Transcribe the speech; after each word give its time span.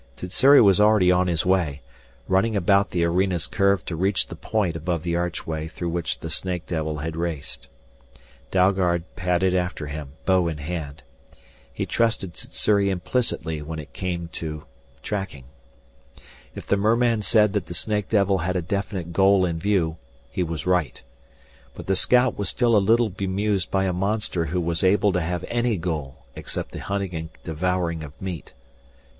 Sssuri 0.15 0.59
was 0.63 0.81
already 0.81 1.11
on 1.11 1.27
his 1.27 1.45
way, 1.45 1.83
running 2.27 2.55
about 2.55 2.89
the 2.89 3.05
arena's 3.05 3.45
curve 3.45 3.85
to 3.85 3.95
reach 3.95 4.25
the 4.25 4.35
point 4.35 4.75
above 4.75 5.03
the 5.03 5.15
archway 5.15 5.67
through 5.67 5.89
which 5.89 6.17
the 6.21 6.29
snake 6.31 6.65
devil 6.65 6.97
had 6.97 7.15
raced. 7.15 7.67
Dalgard 8.49 9.03
padded 9.15 9.53
after 9.53 9.85
him, 9.85 10.13
bow 10.25 10.47
in 10.47 10.57
hand. 10.57 11.03
He 11.71 11.85
trusted 11.85 12.35
Sssuri 12.35 12.89
implicitly 12.89 13.61
when 13.61 13.77
it 13.77 13.93
came 13.93 14.27
to 14.29 14.65
tracking. 15.03 15.43
If 16.55 16.65
the 16.65 16.77
merman 16.77 17.21
said 17.21 17.53
that 17.53 17.67
the 17.67 17.75
snake 17.75 18.09
devil 18.09 18.39
had 18.39 18.55
a 18.55 18.61
definite 18.63 19.13
goal 19.13 19.45
in 19.45 19.59
view, 19.59 19.97
he 20.31 20.41
was 20.41 20.65
right. 20.65 20.99
But 21.75 21.85
the 21.85 21.95
scout 21.95 22.35
was 22.35 22.49
still 22.49 22.75
a 22.75 22.79
little 22.79 23.09
bemused 23.11 23.69
by 23.69 23.85
a 23.85 23.93
monster 23.93 24.45
who 24.45 24.61
was 24.61 24.83
able 24.83 25.13
to 25.13 25.21
have 25.21 25.45
any 25.47 25.77
goal 25.77 26.25
except 26.35 26.71
the 26.71 26.79
hunting 26.79 27.13
and 27.13 27.29
devouring 27.43 28.03
of 28.03 28.19
meat. 28.19 28.55